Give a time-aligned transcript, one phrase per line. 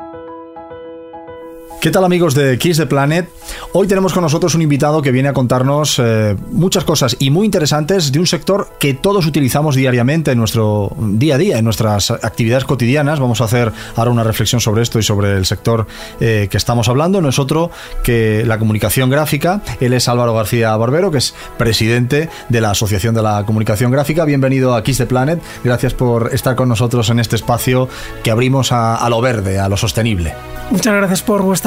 [0.00, 0.29] Thank you
[1.78, 3.26] ¿Qué tal amigos de Kiss the Planet?
[3.72, 7.46] Hoy tenemos con nosotros un invitado que viene a contarnos eh, muchas cosas y muy
[7.46, 12.10] interesantes de un sector que todos utilizamos diariamente en nuestro día a día, en nuestras
[12.10, 13.18] actividades cotidianas.
[13.18, 15.86] Vamos a hacer ahora una reflexión sobre esto y sobre el sector
[16.20, 17.22] eh, que estamos hablando.
[17.22, 17.70] No es otro
[18.02, 19.62] que la comunicación gráfica.
[19.80, 24.26] Él es Álvaro García Barbero, que es presidente de la Asociación de la Comunicación Gráfica.
[24.26, 25.40] Bienvenido a Kiss the Planet.
[25.64, 27.88] Gracias por estar con nosotros en este espacio
[28.22, 30.34] que abrimos a, a lo verde, a lo sostenible.
[30.70, 31.59] Muchas gracias por vuestra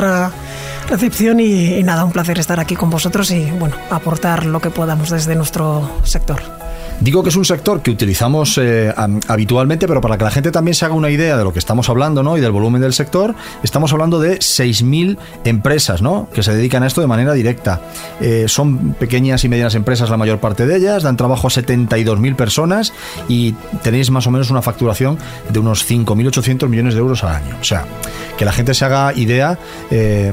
[0.89, 5.09] recepción y, nada, un placer estar aquí con vosotros y bueno, aportar lo que podamos
[5.09, 6.62] desde nuestro sector.
[7.03, 8.93] Digo que es un sector que utilizamos eh,
[9.27, 11.89] habitualmente, pero para que la gente también se haga una idea de lo que estamos
[11.89, 12.37] hablando ¿no?
[12.37, 16.29] y del volumen del sector, estamos hablando de 6.000 empresas ¿no?
[16.33, 17.81] que se dedican a esto de manera directa.
[18.21, 22.37] Eh, son pequeñas y medianas empresas la mayor parte de ellas, dan trabajo a 72.000
[22.37, 22.93] personas
[23.27, 23.51] y
[23.81, 25.17] tenéis más o menos una facturación
[25.49, 27.57] de unos 5.800 millones de euros al año.
[27.59, 27.85] O sea,
[28.37, 29.59] que la gente se haga idea
[29.91, 30.31] eh,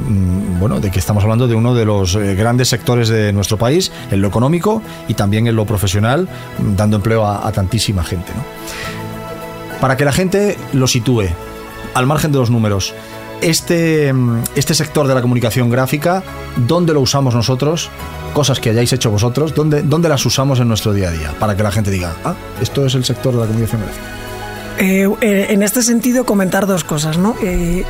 [0.60, 4.22] bueno, de que estamos hablando de uno de los grandes sectores de nuestro país, en
[4.22, 6.28] lo económico y también en lo profesional
[6.76, 8.32] dando empleo a, a tantísima gente.
[8.34, 9.78] ¿no?
[9.80, 11.24] Para que la gente lo sitúe,
[11.94, 12.94] al margen de los números,
[13.40, 14.12] este,
[14.54, 16.22] este sector de la comunicación gráfica,
[16.56, 17.88] ¿dónde lo usamos nosotros?
[18.34, 21.34] Cosas que hayáis hecho vosotros, ¿dónde, ¿dónde las usamos en nuestro día a día?
[21.38, 24.06] Para que la gente diga, ah, esto es el sector de la comunicación gráfica.
[24.78, 27.34] Eh, en este sentido, comentar dos cosas, ¿no?
[27.42, 27.84] Eh,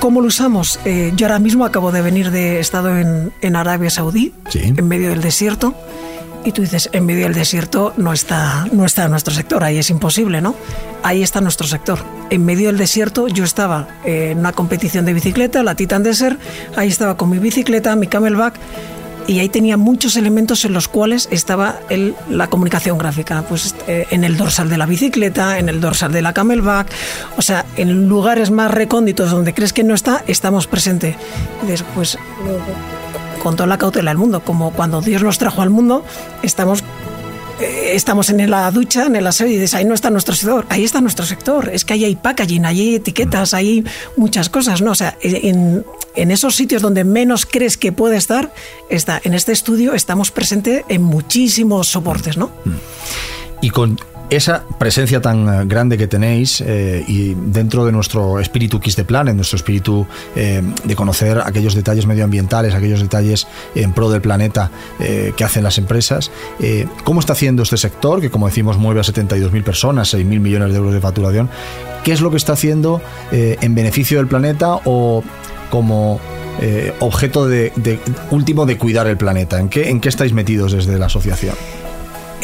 [0.00, 0.78] ¿Cómo lo usamos?
[0.84, 4.60] Eh, yo ahora mismo acabo de venir de he estado en, en Arabia Saudí, Sí.
[4.76, 5.74] en medio del desierto.
[6.44, 9.88] Y tú dices, en medio del desierto no está, no está nuestro sector, ahí es
[9.88, 10.54] imposible, ¿no?
[11.02, 12.00] Ahí está nuestro sector.
[12.30, 16.38] En medio del desierto yo estaba en una competición de bicicleta, la Titan Desert,
[16.76, 18.54] ahí estaba con mi bicicleta, mi camelback,
[19.26, 24.06] y ahí tenía muchos elementos en los cuales estaba el, la comunicación gráfica, pues eh,
[24.10, 26.88] en el dorsal de la bicicleta, en el dorsal de la camelback,
[27.36, 31.16] o sea, en lugares más recónditos donde crees que no está, estamos presentes.
[31.62, 32.18] Y dices, pues
[33.44, 36.02] con toda la cautela del mundo, como cuando Dios nos trajo al mundo,
[36.42, 36.82] estamos
[37.60, 40.66] eh, estamos en la ducha, en el aseo y dices, ahí no está nuestro sector,
[40.70, 43.84] ahí está nuestro sector, es que ahí hay packaging, ahí hay etiquetas, hay
[44.16, 44.92] muchas cosas, ¿no?
[44.92, 45.84] O sea, en,
[46.16, 48.52] en esos sitios donde menos crees que puede estar,
[48.88, 49.20] está.
[49.22, 52.50] En este estudio estamos presentes en muchísimos soportes, ¿no?
[53.60, 53.98] Y con
[54.30, 59.28] esa presencia tan grande que tenéis eh, y dentro de nuestro espíritu Kiss de Plan,
[59.28, 64.70] en nuestro espíritu eh, de conocer aquellos detalles medioambientales, aquellos detalles en pro del planeta
[65.00, 66.30] eh, que hacen las empresas,
[66.60, 70.70] eh, ¿cómo está haciendo este sector, que como decimos mueve a 72.000 personas, 6.000 millones
[70.70, 71.50] de euros de facturación?
[72.02, 73.00] ¿Qué es lo que está haciendo
[73.32, 75.24] eh, en beneficio del planeta o
[75.70, 76.20] como
[76.60, 77.98] eh, objeto de, de,
[78.30, 79.58] último de cuidar el planeta?
[79.58, 81.54] ¿En qué, ¿En qué estáis metidos desde la asociación?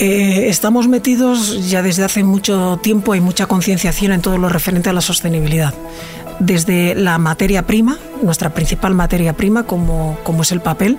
[0.02, 4.88] Eh, estamos metidos ya desde hace mucho tiempo, hay mucha concienciación en todo lo referente
[4.88, 5.74] a la sostenibilidad.
[6.38, 10.96] Desde la materia prima, nuestra principal materia prima, como, como es el papel,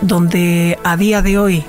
[0.00, 1.64] donde a día de hoy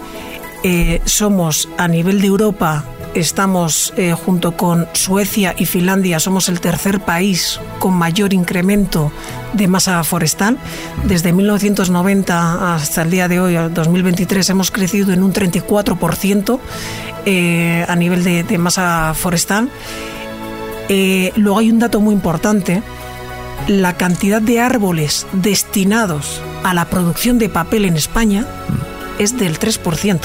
[0.64, 2.84] eh, somos a nivel de Europa
[3.16, 9.12] estamos eh, junto con Suecia y Finlandia, somos el tercer país con mayor incremento
[9.54, 10.58] de masa forestal.
[11.04, 16.60] Desde 1990 hasta el día de hoy, al 2023, hemos crecido en un 34%
[17.26, 19.70] eh, a nivel de, de masa forestal.
[20.90, 22.84] Eh, luego hay un dato muy importante,
[23.68, 28.46] la cantidad de árboles destinados a la producción de papel en España
[29.20, 30.20] es del 3%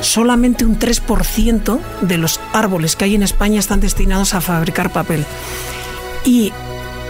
[0.00, 5.24] solamente un 3% de los árboles que hay en España están destinados a fabricar papel.
[6.24, 6.52] Y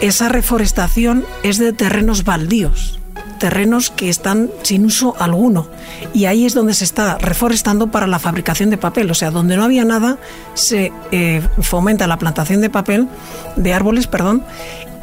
[0.00, 2.98] esa reforestación es de terrenos baldíos,
[3.38, 5.68] terrenos que están sin uso alguno.
[6.14, 9.10] Y ahí es donde se está reforestando para la fabricación de papel.
[9.10, 10.18] O sea, donde no había nada,
[10.54, 13.08] se eh, fomenta la plantación de papel,
[13.56, 14.44] de árboles, perdón,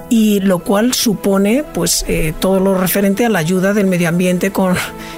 [0.09, 4.51] y lo cual supone pues eh, todo lo referente a la ayuda del medio ambiente
[4.51, 4.75] con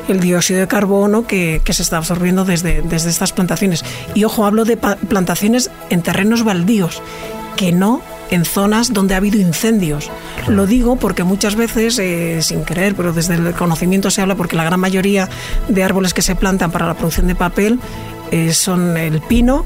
[0.07, 3.83] el dióxido de carbono que, que se está absorbiendo desde, desde, estas plantaciones.
[4.16, 7.01] Y ojo, hablo de plantaciones en terrenos baldíos,
[7.55, 8.01] que no
[8.31, 10.09] en zonas donde ha habido incendios.
[10.38, 10.53] Claro.
[10.53, 14.56] Lo digo porque muchas veces, eh, sin querer, pero desde el conocimiento se habla porque
[14.56, 15.30] la gran mayoría
[15.68, 17.80] de árboles que se plantan para la producción de papel
[18.31, 19.65] eh, son el pino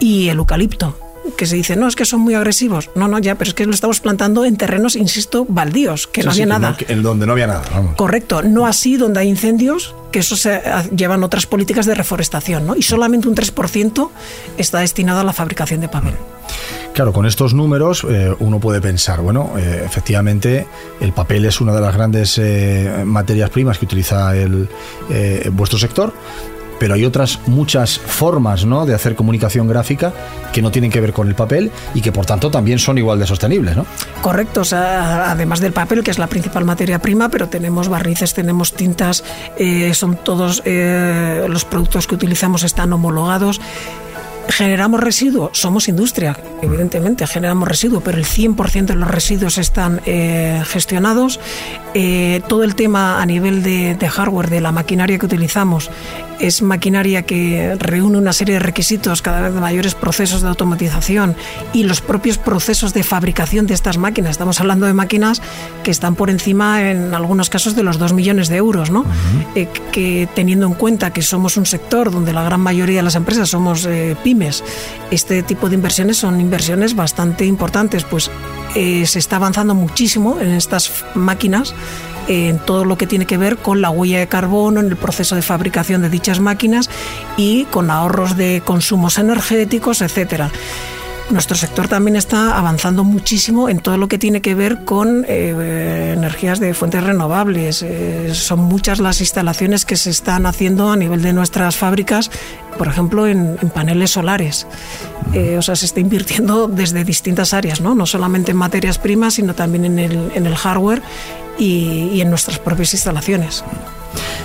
[0.00, 1.07] y el eucalipto
[1.38, 2.90] que se dice, no, es que son muy agresivos.
[2.96, 6.26] No, no, ya, pero es que lo estamos plantando en terrenos, insisto, baldíos, que sí,
[6.26, 6.70] no había sí, nada.
[6.72, 7.62] No, en donde no había nada.
[7.72, 7.94] Vamos.
[7.94, 10.60] Correcto, no así donde hay incendios, que eso se
[10.94, 12.74] llevan otras políticas de reforestación, ¿no?
[12.74, 14.10] Y solamente un 3%
[14.58, 16.14] está destinado a la fabricación de papel.
[16.92, 20.66] Claro, con estos números eh, uno puede pensar, bueno, eh, efectivamente
[21.00, 24.68] el papel es una de las grandes eh, materias primas que utiliza el,
[25.52, 26.12] vuestro sector,
[26.78, 28.86] pero hay otras muchas formas ¿no?
[28.86, 30.12] de hacer comunicación gráfica
[30.52, 33.18] que no tienen que ver con el papel y que por tanto también son igual
[33.18, 33.76] de sostenibles.
[33.76, 33.86] ¿no?
[34.22, 39.24] Correcto, además del papel, que es la principal materia prima, pero tenemos barnices, tenemos tintas,
[39.56, 43.60] eh, son todos eh, los productos que utilizamos están homologados.
[44.48, 45.50] ¿Generamos residuos?
[45.52, 51.38] Somos industria, evidentemente, generamos residuos, pero el 100% de los residuos están eh, gestionados.
[52.48, 55.90] Todo el tema a nivel de, hardware, de la maquinaria que utilizamos,
[56.40, 61.36] es maquinaria que reúne una serie de requisitos, cada vez de mayores procesos de automatización
[61.72, 64.32] y los propios procesos de fabricación de estas máquinas.
[64.32, 65.42] Estamos hablando de máquinas
[65.82, 69.04] que están por encima, en algunos casos, de los 2 millones de euros, ¿no?
[69.54, 73.14] Eh, que teniendo en cuenta que somos un sector donde la gran mayoría de las
[73.14, 73.88] empresas somos
[74.22, 74.62] pymes,
[75.10, 78.30] este tipo de inversiones son inversiones bastante importantes, pues
[78.74, 81.74] eh, se está avanzando muchísimo en estas máquinas
[82.28, 85.34] en todo lo que tiene que ver con la huella de carbono, en el proceso
[85.34, 86.88] de fabricación de dichas máquinas
[87.36, 90.50] y con ahorros de consumos energéticos, etcétera.
[91.30, 96.14] Nuestro sector también está avanzando muchísimo en todo lo que tiene que ver con eh,
[96.16, 97.82] energías de fuentes renovables.
[97.82, 102.30] Eh, son muchas las instalaciones que se están haciendo a nivel de nuestras fábricas,
[102.78, 104.66] por ejemplo, en, paneles solares.
[105.34, 109.34] Eh, o sea, se está invirtiendo desde distintas áreas, no, no solamente en materias primas,
[109.34, 111.02] sino también en el, hardware
[111.58, 113.64] y, y en nuestras propias instalaciones.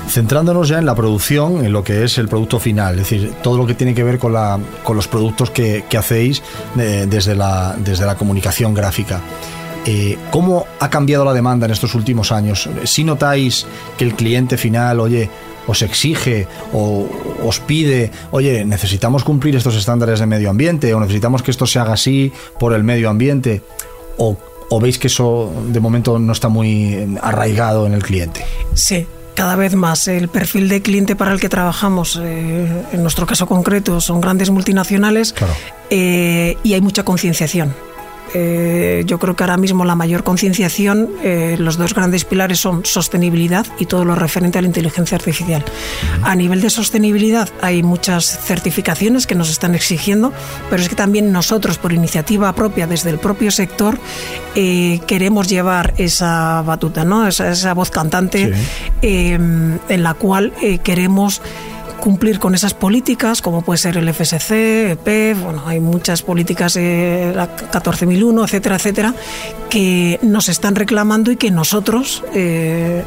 [0.07, 3.57] Centrándonos ya en la producción, en lo que es el producto final, es decir, todo
[3.57, 6.43] lo que tiene que ver con, la, con los productos que, hacéis
[6.77, 9.21] eh, desde, la, comunicación gráfica.
[9.85, 12.69] Eh, ¿Cómo ha cambiado la demanda en estos últimos años?
[12.83, 13.65] Si notáis
[13.97, 15.29] que el cliente final, oye,
[15.67, 17.07] os exige o
[17.43, 21.79] os pide, oye, necesitamos cumplir estos estándares de medio ambiente o necesitamos que esto se
[21.79, 23.61] haga así por el medio ambiente,
[24.17, 24.37] o,
[24.69, 28.45] o veis que eso de momento no está muy arraigado en el cliente?
[28.73, 33.25] Sí, cada vez más el perfil de cliente para el que trabajamos, eh, en nuestro
[33.25, 35.33] caso concreto, son grandes multinacionales
[35.89, 37.73] eh, y hay mucha concienciación.
[38.33, 42.85] Eh, yo creo que ahora mismo la mayor concienciación, eh, los dos grandes pilares son
[42.85, 45.63] sostenibilidad y todo lo referente a la inteligencia artificial.
[46.23, 50.33] A nivel de sostenibilidad hay muchas certificaciones que nos están exigiendo,
[50.69, 53.99] pero es que también nosotros, por iniciativa propia, desde el propio sector,
[54.55, 57.27] eh, queremos llevar esa batuta, ¿no?
[57.27, 58.53] esa, voz cantante
[59.01, 60.53] en la cual
[60.83, 61.41] queremos
[62.03, 67.31] cumplir con esas políticas, como puede ser el FSC, EPEF, bueno, hay muchas políticas, eh,
[67.33, 69.15] la 14.001, etcétera, etcétera,
[69.69, 73.05] que nos están reclamando y que nosotros, eh,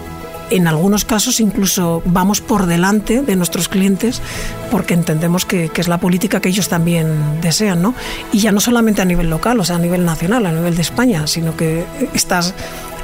[0.48, 4.22] en algunos casos, incluso vamos por delante de nuestros clientes
[4.70, 7.94] porque entendemos que, es la política que ellos también desean, ¿no?
[8.32, 10.80] Y ya no solamente a nivel local, o sea, a nivel nacional, a nivel de
[10.80, 11.84] España, sino que
[12.14, 12.54] estas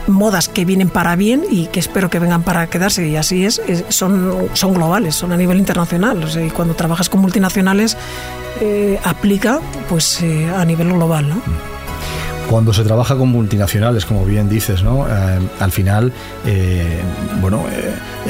[0.06, 3.60] modas que vienen para bien y que espero que vengan para quedarse y así es,
[3.88, 6.24] son, son globales, son a nivel internacional.
[6.44, 7.96] y cuando trabajas con multinacionales
[8.60, 11.32] eh, aplica pues eh, a nivel global.
[12.48, 15.06] cuando se trabaja con multinacionales, como bien dices, ¿no?
[15.08, 16.12] Eh, al final,
[17.40, 17.64] bueno,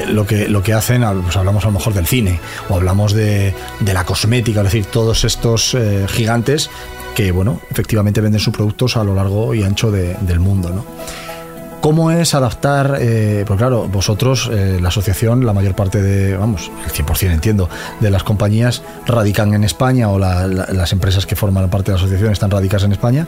[0.08, 3.54] lo, que, lo que hacen, pues hablamos a lo mejor del cine o hablamos de,
[3.80, 5.76] de la cosmética, es decir, todos estos
[6.08, 6.70] gigantes
[7.14, 10.84] que, bueno, efectivamente venden sus productos a lo largo y ancho del mundo, ¿no?
[11.82, 12.98] ¿Cómo es adaptar?
[13.00, 17.68] Eh, pues claro, vosotros, eh, la asociación, la mayor parte de, vamos, el 100% entiendo,
[17.98, 22.30] de las compañías radican en España o las empresas que forman parte de la asociación
[22.30, 23.26] están radicadas en España.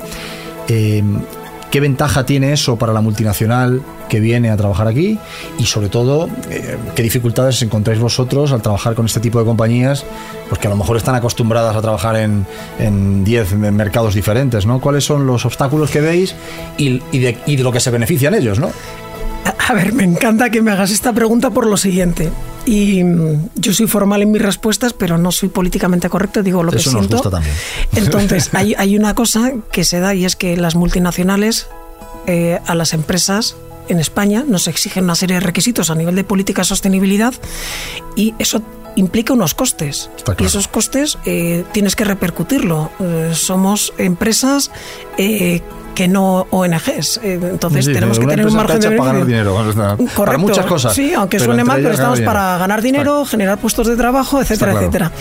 [0.69, 1.03] Eh,
[1.75, 5.19] ¿Qué ventaja tiene eso para la multinacional que viene a trabajar aquí?
[5.59, 10.05] Y sobre todo, eh, ¿qué dificultades encontráis vosotros al trabajar con este tipo de compañías?
[10.49, 14.81] Pues que a lo mejor están acostumbradas a trabajar en 10 mercados diferentes, ¿no?
[14.81, 16.37] ¿Cuáles son los obstáculos que veis
[16.79, 18.71] y, de, y de lo que se benefician ellos, ¿no?
[19.45, 22.31] A ver, me encanta que me hagas esta pregunta por lo siguiente.
[22.67, 26.73] Y mm, yo soy formal en mis respuestas, pero no soy políticamente correcto, digo lo
[26.73, 27.21] que siento.
[27.31, 27.55] también.
[27.95, 31.69] Entonces, hay, hay, una cosa que se da y es que las multinacionales
[32.27, 33.57] eh, a las empresas
[33.89, 37.35] en España nos exigen una serie de requisitos a nivel de política de sostenibilidad
[38.17, 38.63] y eso
[38.97, 40.11] implica unos costes.
[40.39, 42.91] Y esos costes eh, tienes que repercutirlo.
[43.01, 44.71] Eh, somos empresas
[45.95, 47.21] que no ONGs.
[47.23, 49.57] Eh, entonces tenemos que tener un margen de para ganar dinero.
[50.17, 50.95] Para muchas cosas.
[50.95, 55.13] Sí, aunque suene mal, pero estamos para ganar dinero, generar puestos de trabajo, etcétera, etcétera.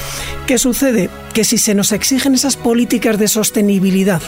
[0.46, 1.10] ¿Qué sucede?
[1.34, 4.22] Que si se nos exigen esas políticas de sostenibilidad,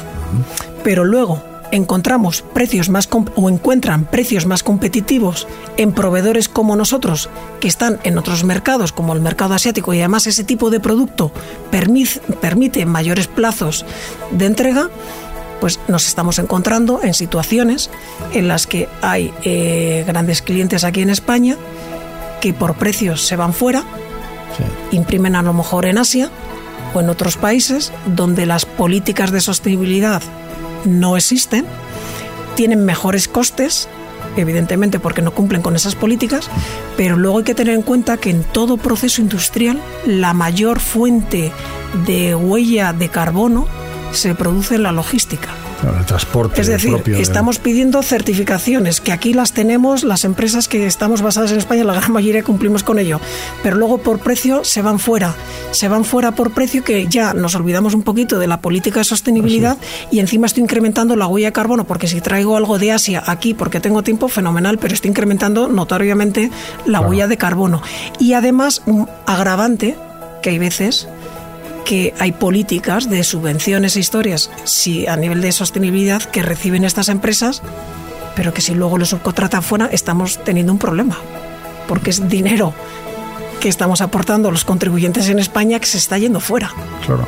[0.84, 5.48] pero luego encontramos precios más o encuentran precios más competitivos
[5.78, 10.28] en proveedores como nosotros que están en otros mercados como el mercado asiático y además
[10.28, 11.32] ese tipo de producto
[11.72, 13.86] permite, permite mayores plazos
[14.32, 14.90] de entrega,
[15.62, 17.90] pues nos estamos encontrando en situaciones
[18.34, 21.58] en las que hay eh, grandes clientes aquí en España
[22.42, 23.84] que por precios se van fuera
[24.92, 26.30] imprimen a lo mejor en Asia
[26.94, 30.22] o en otros países donde las políticas de sostenibilidad
[30.86, 31.66] no existen,
[32.56, 33.90] tienen mejores costes,
[34.38, 36.50] evidentemente porque no cumplen con esas políticas,
[36.96, 41.52] pero luego hay que tener en cuenta que en todo proceso industrial la mayor fuente
[42.06, 43.68] de huella de carbono
[44.12, 45.50] se produce en la logística
[45.94, 46.62] el transporte.
[46.62, 51.58] Es decir, estamos pidiendo certificaciones, que aquí las tenemos, las empresas que estamos basadas en
[51.58, 53.20] España, la gran mayoría cumplimos con ello,
[53.62, 55.36] pero luego por precio se van fuera,
[55.72, 59.04] se van fuera por precio que ya nos olvidamos un poquito de la política de
[59.04, 59.78] sostenibilidad
[60.12, 63.54] y encima estoy incrementando la huella de carbono, porque si traigo algo de Asia aquí
[63.54, 66.50] porque tengo tiempo, fenomenal, pero estoy incrementando notoriamente
[66.86, 67.82] la huella de carbono.
[68.20, 69.96] Y además, un agravante
[70.42, 71.08] que hay veces
[71.86, 77.08] que hay políticas de subvenciones e historias si a nivel de sostenibilidad que reciben estas
[77.08, 77.62] empresas,
[78.36, 81.18] pero que si luego lo subcontratan fuera estamos teniendo un problema,
[81.88, 82.74] porque es dinero
[83.62, 86.72] que estamos aportando los contribuyentes en España que se está yendo fuera.
[87.06, 87.26] Claro,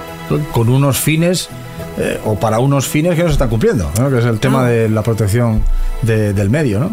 [0.51, 1.49] con unos fines
[1.97, 4.69] eh, o para unos fines que no se están cumpliendo, que es el tema ah.
[4.69, 5.63] de la protección
[6.01, 6.79] del medio.
[6.79, 6.91] ¿no?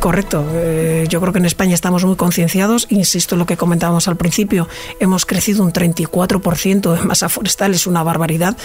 [0.00, 0.46] Correcto.
[0.52, 2.86] Eh, yo creo que en España estamos muy concienciados.
[2.88, 4.68] Insisto en lo que comentábamos al principio.
[5.00, 8.56] Hemos crecido un 34% de masa forestal, es una barbaridad.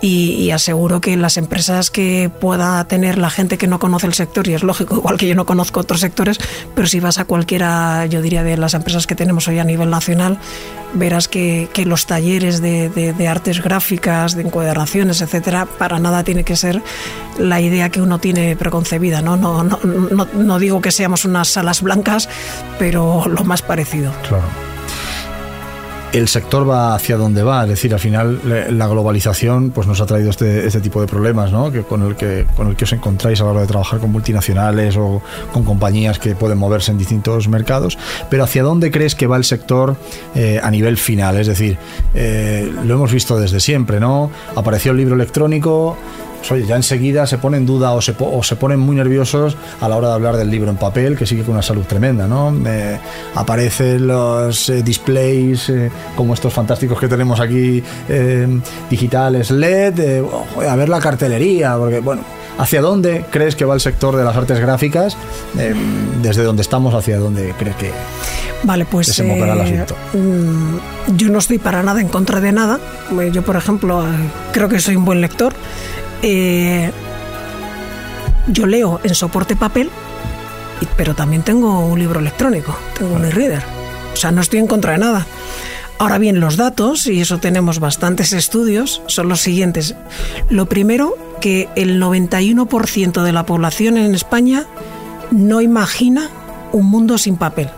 [0.00, 4.46] Y, aseguro que las empresas que pueda tener la gente que no conoce el sector,
[4.46, 6.38] y es lógico, igual que yo no conozco otros sectores,
[6.76, 9.90] pero si vas a cualquiera, yo diría, de las empresas que tenemos hoy a nivel
[9.90, 10.38] nacional,
[10.92, 16.82] verás que, los talleres de, artes gráficas, de encuadernaciones, etcétera, para nada tiene que ser
[17.38, 19.20] la idea que uno tiene preconcebida.
[19.20, 22.28] No, no, no, no, no digo que seamos unas salas blancas,
[22.78, 24.12] pero lo más parecido.
[24.28, 24.44] Claro.
[26.14, 28.40] El sector va hacia donde va, es decir, al final
[28.70, 31.72] la globalización pues nos ha traído este, este tipo de problemas, ¿no?
[31.72, 34.12] Que con el que con el que os encontráis a la hora de trabajar con
[34.12, 35.20] multinacionales o
[35.52, 37.98] con compañías que pueden moverse en distintos mercados.
[38.30, 39.96] Pero hacia dónde crees que va el sector
[40.36, 41.78] eh, a nivel final, es decir,
[42.14, 44.30] eh, lo hemos visto desde siempre, ¿no?
[44.54, 45.96] Apareció el libro electrónico
[46.46, 49.56] pues, oye, ya enseguida se ponen en duda o se, o se ponen muy nerviosos
[49.80, 52.26] a la hora de hablar del libro en papel, que sigue con una salud tremenda,
[52.26, 52.54] ¿no?
[53.34, 58.60] aparecen los eh, displays eh, como estos fantásticos que tenemos aquí, eh,
[58.90, 60.22] digitales LED,
[60.68, 62.22] a ver la cartelería, porque, bueno,
[62.58, 65.16] ¿hacia dónde crees que va el sector de las artes gráficas?
[66.22, 67.90] desde donde estamos, ¿hacia dónde crees que
[68.64, 69.94] Vale, pues el asunto?
[70.14, 72.80] Mm, yo no estoy para nada en contra de nada.
[73.32, 74.04] Yo, por ejemplo,
[74.52, 75.54] creo que soy un buen lector.
[76.26, 76.90] Eh,
[78.46, 79.90] yo leo en soporte papel,
[80.96, 83.62] pero también tengo un libro electrónico, tengo un e-reader.
[84.14, 85.26] O sea, no estoy en contra de nada.
[85.98, 89.96] Ahora bien, los datos, y eso tenemos bastantes estudios, son los siguientes.
[90.48, 94.64] Lo primero, que el 91% de la población en España
[95.30, 96.30] no imagina
[96.72, 97.68] un mundo sin papel.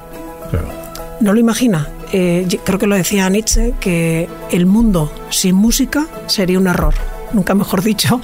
[1.18, 1.88] No lo imagina.
[2.12, 6.94] Eh, creo que lo decía Nietzsche, que el mundo sin música sería un error
[7.32, 8.20] nunca mejor dicho,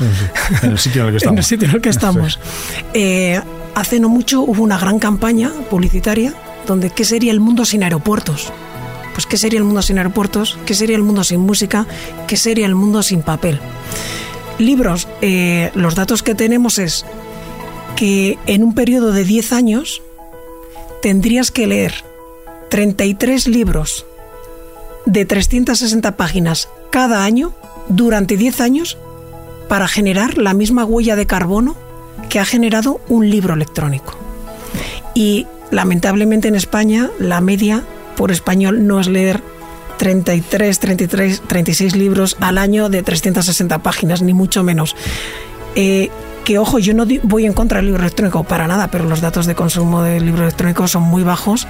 [0.62, 1.52] en el sitio en el que estamos.
[1.52, 2.38] en el en el que estamos.
[2.94, 3.40] Eh,
[3.74, 6.34] hace no mucho hubo una gran campaña publicitaria
[6.66, 8.52] donde ¿qué sería el mundo sin aeropuertos?
[9.14, 10.58] Pues ¿qué sería el mundo sin aeropuertos?
[10.64, 11.86] ¿Qué sería el mundo sin música?
[12.26, 13.60] ¿Qué sería el mundo sin papel?
[14.58, 17.04] Libros, eh, los datos que tenemos es
[17.96, 20.02] que en un periodo de 10 años
[21.02, 21.92] tendrías que leer
[22.70, 24.06] 33 libros
[25.04, 27.52] de 360 páginas cada año
[27.88, 28.98] durante 10 años
[29.68, 31.76] para generar la misma huella de carbono
[32.28, 34.16] que ha generado un libro electrónico.
[35.14, 37.82] Y lamentablemente en España la media
[38.16, 39.42] por español no es leer
[39.98, 44.96] 33, 33, 36 libros al año de 360 páginas, ni mucho menos.
[45.74, 46.10] Eh,
[46.44, 49.46] que ojo, yo no voy en contra del libro electrónico para nada, pero los datos
[49.46, 51.66] de consumo del libro electrónico son muy bajos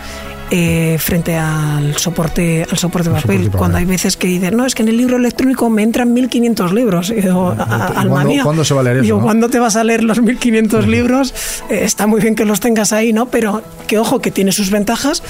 [0.55, 3.51] eh, frente al soporte al soporte de papel.
[3.51, 6.75] Cuando hay veces que dicen, no, es que en el libro electrónico me entran 1500
[6.75, 7.09] libros.
[7.09, 8.43] Y digo, alma mía.
[8.43, 9.19] ¿Cuándo se va a leer eso?
[9.19, 11.33] ¿cuándo te vas a leer los 1500 libros?
[11.71, 13.31] Eh, está muy bien que los tengas ahí, ¿no?
[13.31, 15.23] Pero que ojo, que tiene sus ventajas.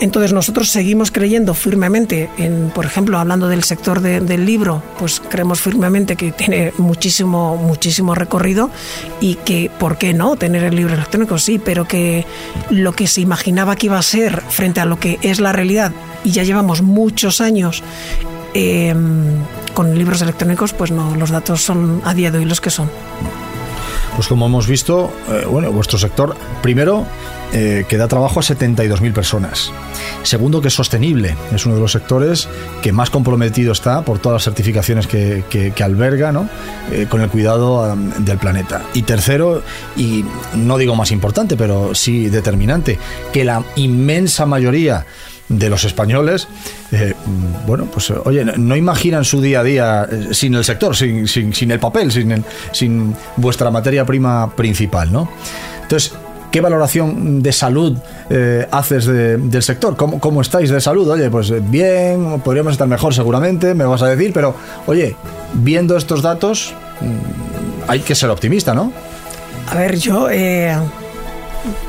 [0.00, 5.60] Entonces nosotros seguimos creyendo firmemente en, por ejemplo, hablando del sector del libro, pues creemos
[5.60, 8.70] firmemente que tiene muchísimo, muchísimo recorrido
[9.20, 10.36] y que, ¿por qué no?
[10.36, 12.26] Tener el libro electrónico, sí, pero que
[12.70, 15.92] lo que se imaginaba que iba a ser frente a lo que es la realidad
[16.24, 17.82] y ya llevamos muchos años
[18.54, 19.36] em,
[19.74, 22.90] con libros electrónicos, pues no, los datos son a día de hoy los que son.
[24.14, 27.06] Pues como hemos visto, eh, bueno, vuestro sector, primero,
[27.54, 29.72] eh, que da trabajo a 72.000 personas.
[30.22, 31.36] Segundo, que es sostenible.
[31.54, 32.48] Es uno de los sectores
[32.82, 36.48] que más comprometido está por todas las certificaciones que, alberga, ¿no?
[36.90, 38.82] Eh, con el cuidado del planeta.
[38.94, 39.62] Y tercero,
[39.96, 42.98] y no digo más importante, pero sí determinante,
[43.32, 45.04] que la inmensa mayoría
[45.52, 46.48] de los españoles,
[46.92, 47.14] eh,
[47.66, 51.70] bueno, pues oye, no imaginan su día a día eh, sin el sector, sin, sin,
[51.70, 55.28] el papel, sin, sin vuestra materia prima principal, ¿no?
[55.82, 56.14] Entonces,
[56.50, 57.96] ¿Qué valoración de salud
[58.28, 59.96] eh, haces del sector?
[59.96, 61.08] ¿Cómo, ¿Cómo, estáis de salud?
[61.08, 64.54] Oye, pues bien, podríamos estar mejor seguramente, me vas a decir, pero
[64.84, 65.16] oye,
[65.54, 68.92] viendo estos datos, mm, hay que ser optimista, ¿no?
[69.70, 70.28] A ver, yo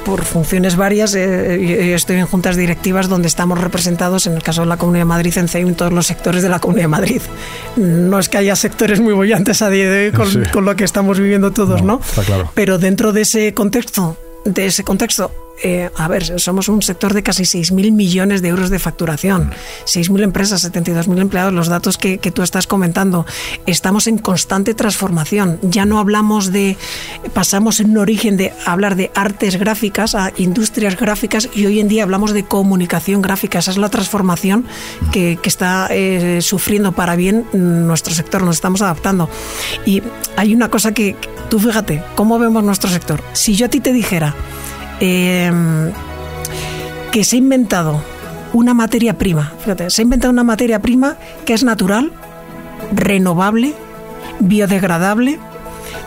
[0.06, 4.68] por funciones varias, eh, estoy en juntas directivas donde estamos representados, en el caso de
[4.68, 7.22] la Comunidad de Madrid, en CEU, en todos los sectores de la Comunidad de Madrid.
[7.75, 11.20] No es que haya sectores muy bollantes a día de hoy con, lo que estamos
[11.20, 12.00] viviendo todos, ¿no?
[12.25, 12.51] Claro.
[12.53, 15.32] Pero dentro de ese contexto, de ese contexto,
[15.63, 19.51] eh, a ver, somos un sector de casi 6.000 millones de euros de facturación,
[19.86, 23.25] 6.000 empresas, 72.000 empleados, los datos que, tú estás comentando.
[23.65, 25.60] Estamos en constante transformación.
[25.62, 26.75] Ya no hablamos de,
[27.34, 32.03] pasamos en origen de hablar de artes gráficas a industrias gráficas y hoy en día
[32.03, 33.60] hablamos de comunicación gráfica.
[33.60, 34.65] Esa es la transformación
[35.12, 39.29] que, está eh, sufriendo para bien nuestro sector, nos estamos adaptando.
[39.86, 40.01] Y
[40.36, 41.15] hay una cosa que,
[41.50, 43.24] tú fíjate, ¿cómo vemos nuestro sector?
[43.32, 44.36] Si yo a ti te dijera,
[45.00, 45.91] Em,
[47.12, 48.01] que se ha inventado
[48.53, 52.12] una materia prima, fíjate, se ha inventado una materia prima que es natural,
[52.91, 53.73] renovable,
[54.39, 55.39] biodegradable,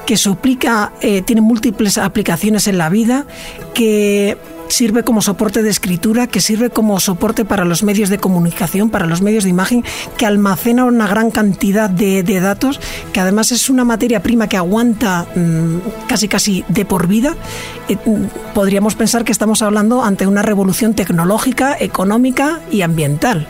[0.06, 3.26] que suplica, eh, tiene múltiples aplicaciones en la vida,
[3.74, 4.38] que
[4.68, 9.06] sirve como soporte de escritura, que sirve como soporte para los medios de comunicación, para
[9.06, 9.84] los medios de imagen,
[10.16, 12.80] que almacena una gran cantidad de, datos,
[13.12, 17.34] que además es una materia prima que aguanta mm, casi casi de por vida.
[17.88, 23.46] Eh, mm, podríamos pensar que estamos hablando ante una revolución tecnológica, económica y ambiental.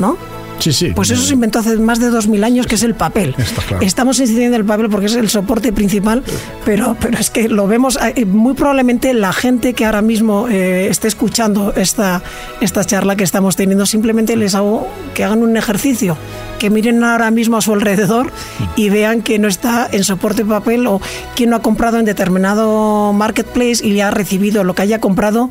[0.00, 0.35] ¿No?
[0.58, 0.92] Sí, sí.
[0.94, 3.34] Pues eso se inventó hace más de 2.000 años, que es el papel.
[3.80, 6.22] Estamos incidiendo en el papel porque es el soporte principal,
[6.64, 10.88] pero, pero es que lo vemos, eh, muy probablemente la gente que ahora mismo eh,
[10.88, 12.22] esté escuchando esta,
[12.60, 16.16] esta charla que estamos teniendo, simplemente les hago que hagan un ejercicio,
[16.58, 18.32] que miren ahora mismo a su alrededor
[18.76, 21.00] y vean que no está en soporte papel o
[21.34, 25.50] que no ha comprado en determinado marketplace y le ha recibido lo que haya comprado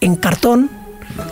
[0.00, 0.70] en cartón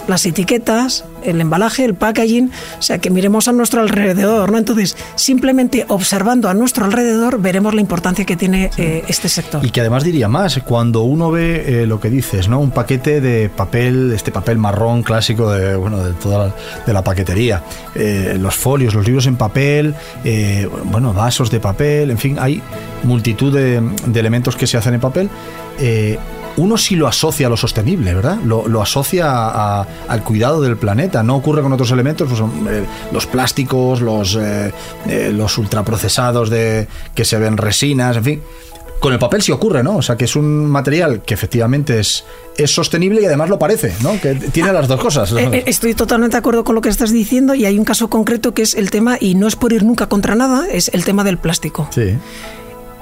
[0.09, 4.59] las etiquetas, el embalaje, el packaging, o sea, que miremos a nuestro alrededor, ¿no?
[4.59, 9.65] Entonces, simplemente observando a nuestro alrededor veremos la importancia que tiene eh, este sector.
[9.65, 12.61] Y que además diría más, cuando uno ve eh, lo que dices, ¿no?
[12.61, 16.55] Un paquete de papel, este papel marrón clásico de, bueno, de toda la,
[16.87, 17.63] de la paquetería,
[17.95, 19.95] eh, los folios, los libros en papel,
[20.85, 22.63] bueno, vasos de papel, en fin, hay
[23.03, 25.29] multitud de, de elementos que se hacen en papel
[26.57, 28.39] uno sí lo asocia a lo sostenible, ¿verdad?
[28.45, 31.23] Lo, asocia al cuidado del planeta.
[31.23, 34.73] No ocurre con otros elementos, pues, eh, los plásticos, los, eh,
[35.07, 38.43] eh, los ultraprocesados de, que se ven resinas, en fin.
[39.01, 39.97] Con el papel sí ocurre, ¿no?
[39.97, 42.25] O sea, que es un material que efectivamente es,
[42.57, 44.19] es sostenible y además lo parece, ¿no?
[44.19, 45.35] Que tiene las dos cosas.
[45.67, 48.63] Estoy totalmente de acuerdo con lo que estás diciendo y hay un caso concreto que
[48.63, 51.37] es el tema, y no es por ir nunca contra nada, es el tema del
[51.37, 51.89] plástico.
[51.91, 52.17] Sí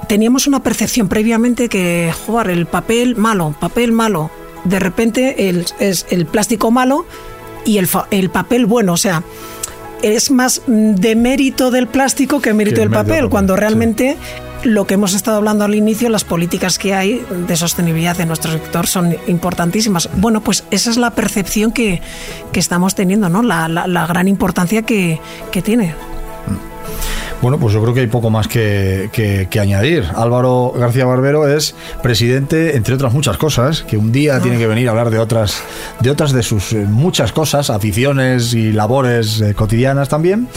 [0.07, 4.31] teníamos una percepción previamente que, jugar el papel malo, papel malo.
[4.63, 7.05] De repente el, es el plástico malo
[7.65, 8.93] y el, el papel bueno.
[8.93, 9.23] O sea,
[10.01, 14.17] es más de mérito del plástico que mérito del papel, cuando realmente
[14.63, 18.51] lo que hemos estado hablando al inicio, las políticas que hay de sostenibilidad en nuestro
[18.51, 20.09] sector son importantísimas.
[20.17, 22.01] Bueno, pues esa es la percepción que,
[22.53, 23.41] estamos teniendo, ¿no?
[23.43, 25.19] La, la, gran importancia que,
[25.51, 25.95] que tiene.
[27.43, 30.05] Bueno, pues yo creo que hay poco más que, añadir.
[30.15, 34.87] Álvaro García Barbero es presidente, entre otras muchas cosas, que un día tiene que venir
[34.87, 35.61] a hablar de otras,
[35.99, 40.47] de otras de sus eh, muchas cosas, aficiones y labores eh, cotidianas también,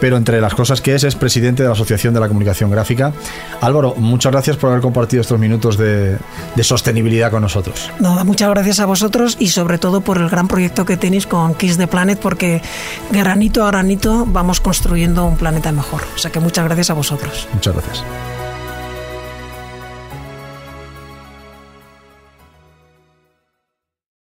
[0.00, 3.12] pero entre las cosas que es, es presidente de la Asociación de la Comunicación Gráfica.
[3.60, 6.16] Álvaro, muchas gracias por haber compartido estos minutos de,
[6.62, 7.90] sostenibilidad con nosotros.
[8.00, 11.54] No, muchas gracias a vosotros y sobre todo por el gran proyecto que tenéis con
[11.54, 12.62] Kiss the Planet, porque
[13.10, 16.00] granito a granito vamos construyendo un planeta mejor
[16.30, 17.48] que muchas gracias a vosotros.
[17.52, 18.04] Muchas gracias.